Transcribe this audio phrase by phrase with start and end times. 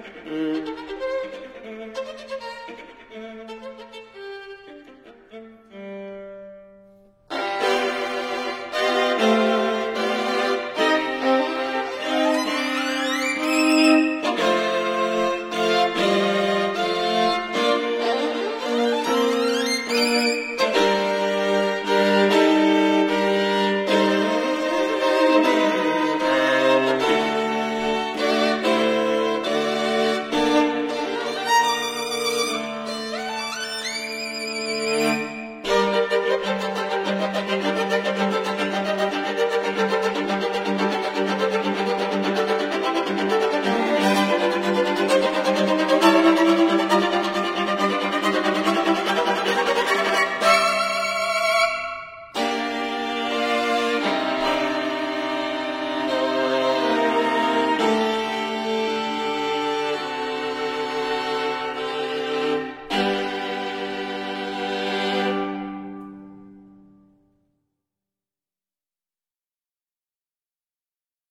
[0.00, 0.79] Mm-hmm.